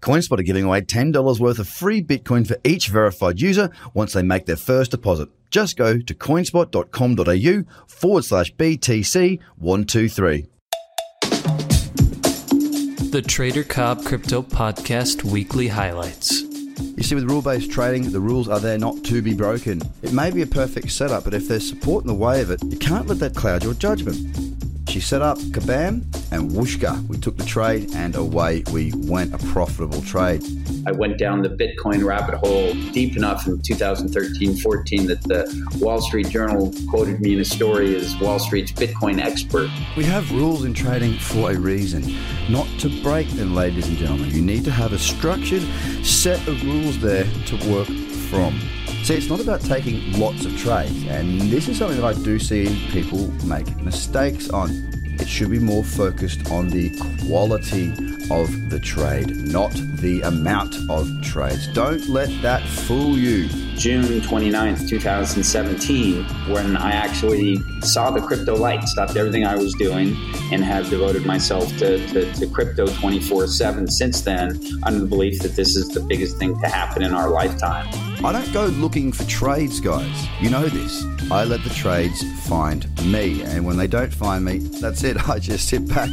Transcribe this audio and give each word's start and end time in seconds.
CoinSpot 0.00 0.38
are 0.38 0.42
giving 0.42 0.64
away 0.64 0.80
$10 0.80 1.40
worth 1.40 1.58
of 1.58 1.68
free 1.68 2.02
Bitcoin 2.02 2.46
for 2.46 2.56
each 2.64 2.88
verified 2.88 3.40
user 3.40 3.70
once 3.94 4.12
they 4.12 4.22
make 4.22 4.46
their 4.46 4.56
first 4.56 4.90
deposit. 4.90 5.28
Just 5.50 5.76
go 5.76 5.98
to 5.98 6.14
coinspot.com.au 6.14 7.84
forward 7.86 8.24
slash 8.24 8.54
BTC123. 8.54 10.46
The 13.10 13.20
Trader 13.20 13.62
Cobb 13.62 14.04
Crypto 14.06 14.40
Podcast 14.42 15.22
Weekly 15.22 15.68
Highlights. 15.68 16.40
You 16.96 17.02
see, 17.02 17.14
with 17.14 17.24
rule 17.24 17.42
based 17.42 17.70
trading, 17.70 18.10
the 18.10 18.20
rules 18.20 18.48
are 18.48 18.60
there 18.60 18.78
not 18.78 19.04
to 19.04 19.20
be 19.20 19.34
broken. 19.34 19.82
It 20.02 20.12
may 20.12 20.30
be 20.30 20.40
a 20.42 20.46
perfect 20.46 20.90
setup, 20.90 21.24
but 21.24 21.34
if 21.34 21.46
there's 21.46 21.68
support 21.68 22.04
in 22.04 22.08
the 22.08 22.14
way 22.14 22.40
of 22.40 22.50
it, 22.50 22.62
you 22.64 22.78
can't 22.78 23.06
let 23.06 23.18
that 23.18 23.34
cloud 23.34 23.64
your 23.64 23.74
judgment. 23.74 24.16
She 24.88 25.00
set 25.00 25.20
up 25.20 25.36
kabam 25.38 26.04
and 26.32 26.50
whooshka. 26.50 27.06
We 27.08 27.18
took 27.18 27.36
the 27.36 27.44
trade 27.44 27.94
and 27.94 28.16
away 28.16 28.64
we 28.72 28.92
went. 28.94 29.34
A 29.34 29.38
profitable 29.38 30.02
trade. 30.02 30.42
I 30.86 30.92
went 30.92 31.18
down 31.18 31.42
the 31.42 31.48
Bitcoin 31.48 32.04
rabbit 32.04 32.34
hole 32.36 32.72
deep 32.92 33.16
enough 33.16 33.46
in 33.46 33.60
2013 33.60 34.56
14 34.56 35.06
that 35.06 35.22
the 35.22 35.78
Wall 35.80 36.00
Street 36.00 36.28
Journal 36.28 36.72
quoted 36.88 37.20
me 37.20 37.34
in 37.34 37.40
a 37.40 37.44
story 37.44 37.94
as 37.94 38.16
Wall 38.18 38.38
Street's 38.38 38.72
Bitcoin 38.72 39.22
expert. 39.22 39.70
We 39.96 40.04
have 40.04 40.30
rules 40.32 40.64
in 40.64 40.74
trading 40.74 41.18
for 41.18 41.52
a 41.52 41.58
reason, 41.58 42.16
not 42.48 42.66
to 42.80 43.02
break 43.02 43.28
them, 43.30 43.54
ladies 43.54 43.88
and 43.88 43.96
gentlemen. 43.96 44.30
You 44.30 44.42
need 44.42 44.64
to 44.64 44.70
have 44.72 44.92
a 44.92 44.98
structured 44.98 45.62
set 46.04 46.46
of 46.48 46.62
rules 46.64 46.98
there 46.98 47.24
to 47.24 47.70
work 47.70 47.88
from. 48.30 48.58
See, 49.04 49.14
it's 49.14 49.28
not 49.28 49.40
about 49.40 49.60
taking 49.62 50.18
lots 50.18 50.44
of 50.44 50.56
trades, 50.56 51.04
and 51.08 51.40
this 51.42 51.68
is 51.68 51.78
something 51.78 52.00
that 52.00 52.06
I 52.06 52.14
do 52.22 52.38
see 52.38 52.88
people 52.90 53.28
make 53.44 53.76
mistakes 53.82 54.48
on. 54.48 55.01
It 55.22 55.28
should 55.28 55.52
be 55.52 55.60
more 55.60 55.84
focused 55.84 56.50
on 56.50 56.68
the 56.68 56.90
quality 57.24 57.92
of 58.32 58.70
the 58.70 58.80
trade, 58.80 59.36
not 59.36 59.72
the 59.96 60.22
amount 60.22 60.74
of 60.88 61.06
trades. 61.22 61.68
Don't 61.74 62.08
let 62.08 62.30
that 62.40 62.66
fool 62.66 63.18
you. 63.18 63.46
June 63.76 64.04
29th, 64.22 64.88
2017, 64.88 66.24
when 66.50 66.74
I 66.78 66.92
actually 66.92 67.56
saw 67.80 68.10
the 68.10 68.22
crypto 68.22 68.56
light, 68.56 68.84
stopped 68.88 69.16
everything 69.16 69.44
I 69.44 69.56
was 69.56 69.74
doing, 69.74 70.16
and 70.50 70.64
have 70.64 70.88
devoted 70.88 71.26
myself 71.26 71.68
to, 71.76 72.06
to, 72.08 72.32
to 72.32 72.46
crypto 72.46 72.86
24 72.86 73.48
7 73.48 73.86
since 73.90 74.22
then, 74.22 74.58
under 74.82 75.00
the 75.00 75.06
belief 75.06 75.40
that 75.42 75.54
this 75.54 75.76
is 75.76 75.88
the 75.88 76.00
biggest 76.00 76.38
thing 76.38 76.58
to 76.62 76.68
happen 76.68 77.02
in 77.02 77.12
our 77.12 77.28
lifetime. 77.28 77.86
I 78.24 78.32
don't 78.32 78.52
go 78.54 78.66
looking 78.66 79.12
for 79.12 79.24
trades, 79.24 79.78
guys. 79.78 80.26
You 80.40 80.48
know 80.48 80.68
this. 80.68 81.04
I 81.30 81.44
let 81.44 81.62
the 81.64 81.70
trades 81.70 82.22
find 82.48 82.88
me, 83.04 83.42
and 83.42 83.66
when 83.66 83.76
they 83.76 83.88
don't 83.88 84.12
find 84.12 84.42
me, 84.42 84.58
that's 84.58 85.04
it. 85.04 85.16
I 85.28 85.38
just 85.38 85.68
sit 85.68 85.86
back 85.86 86.10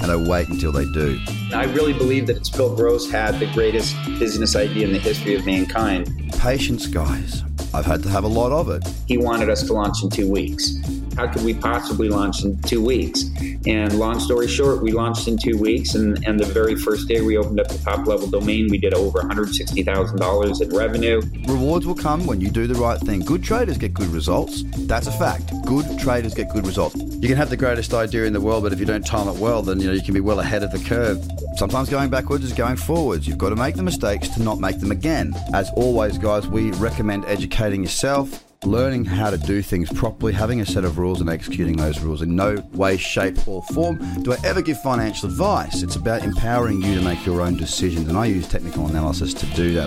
and 0.00 0.10
I 0.10 0.16
wait 0.16 0.48
until 0.48 0.72
they 0.72 0.84
do. 0.92 1.18
I 1.54 1.64
really 1.64 1.92
believe 1.92 2.26
that 2.26 2.50
Bill 2.56 2.74
Gross 2.74 3.10
had 3.10 3.38
the 3.38 3.46
greatest 3.52 3.94
business 4.18 4.56
idea 4.56 4.86
in 4.86 4.92
the 4.92 4.98
history 4.98 5.34
of 5.34 5.46
mankind. 5.46 6.32
Patience, 6.38 6.86
guys. 6.86 7.42
I've 7.74 7.86
had 7.86 8.02
to 8.04 8.08
have 8.08 8.24
a 8.24 8.28
lot 8.28 8.52
of 8.52 8.70
it. 8.70 8.86
He 9.06 9.18
wanted 9.18 9.50
us 9.50 9.62
to 9.64 9.72
launch 9.72 10.02
in 10.02 10.10
two 10.10 10.30
weeks. 10.30 10.74
How 11.16 11.26
could 11.26 11.44
we 11.44 11.54
possibly 11.54 12.08
launch 12.08 12.44
in 12.44 12.60
two 12.62 12.84
weeks? 12.84 13.24
And 13.66 13.98
long 13.98 14.20
story 14.20 14.46
short, 14.48 14.82
we 14.82 14.92
launched 14.92 15.28
in 15.28 15.38
two 15.38 15.58
weeks, 15.58 15.94
and, 15.94 16.22
and 16.26 16.38
the 16.38 16.46
very 16.46 16.76
first 16.76 17.08
day 17.08 17.20
we 17.20 17.36
opened 17.36 17.58
up 17.58 17.68
the 17.68 17.78
top 17.78 18.06
level 18.06 18.28
domain, 18.28 18.68
we 18.70 18.78
did 18.78 18.94
over 18.94 19.20
$160,000 19.20 20.60
in 20.60 20.76
revenue. 20.76 21.22
Rewards 21.48 21.86
will 21.86 21.94
come 21.94 22.26
when 22.26 22.40
you 22.40 22.50
do 22.50 22.66
the 22.66 22.74
right 22.74 23.00
thing. 23.00 23.20
Good 23.20 23.42
traders 23.42 23.78
get 23.78 23.94
good 23.94 24.08
results. 24.08 24.64
That's 24.86 25.06
a 25.06 25.12
fact. 25.12 25.52
Good 25.64 25.98
traders 25.98 26.34
get 26.34 26.50
good 26.50 26.66
results. 26.66 26.96
You 26.96 27.28
can 27.28 27.36
have 27.36 27.50
the 27.50 27.56
greatest 27.56 27.94
idea 27.94 28.24
in 28.24 28.32
the 28.32 28.40
world, 28.40 28.62
but 28.62 28.72
if 28.72 28.78
you 28.78 28.86
don't 28.86 29.04
time 29.04 29.28
it 29.28 29.36
well, 29.36 29.62
then 29.62 29.80
you 29.80 29.86
know 29.86 29.94
you 29.94 30.02
can 30.02 30.14
be 30.14 30.20
well 30.20 30.40
ahead 30.40 30.62
of 30.62 30.70
the 30.70 30.78
curve. 30.78 31.26
Sometimes 31.56 31.88
going 31.88 32.10
backwards 32.10 32.44
is 32.44 32.52
going 32.52 32.76
forwards. 32.76 33.26
You've 33.26 33.38
got 33.38 33.48
to 33.48 33.56
make 33.56 33.74
the 33.74 33.82
mistakes 33.82 34.28
to 34.30 34.42
not 34.42 34.60
make 34.60 34.78
them 34.78 34.92
again. 34.92 35.34
As 35.54 35.70
always, 35.70 36.18
guys, 36.18 36.46
we 36.46 36.70
recommend 36.72 37.24
educating 37.24 37.82
yourself 37.82 38.45
learning 38.66 39.04
how 39.04 39.30
to 39.30 39.38
do 39.38 39.62
things 39.62 39.90
properly, 39.92 40.32
having 40.32 40.60
a 40.60 40.66
set 40.66 40.84
of 40.84 40.98
rules 40.98 41.20
and 41.20 41.30
executing 41.30 41.76
those 41.76 42.00
rules. 42.00 42.22
In 42.22 42.34
no 42.36 42.56
way, 42.72 42.96
shape, 42.96 43.46
or 43.46 43.62
form 43.62 43.98
do 44.22 44.32
I 44.32 44.36
ever 44.44 44.60
give 44.60 44.80
financial 44.82 45.28
advice. 45.28 45.82
It's 45.82 45.96
about 45.96 46.24
empowering 46.24 46.82
you 46.82 46.96
to 46.96 47.02
make 47.02 47.24
your 47.24 47.40
own 47.40 47.56
decisions, 47.56 48.08
and 48.08 48.18
I 48.18 48.26
use 48.26 48.48
technical 48.48 48.86
analysis 48.86 49.32
to 49.34 49.46
do 49.54 49.72
that. 49.74 49.86